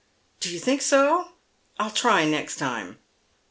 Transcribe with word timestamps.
"Do 0.39 0.51
you 0.51 0.57
think 0.57 0.81
so? 0.81 1.27
I'll 1.79 1.91
try 1.91 2.25
next 2.25 2.55
time." 2.55 2.97